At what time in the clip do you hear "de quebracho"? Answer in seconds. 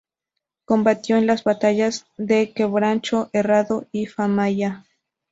2.17-3.29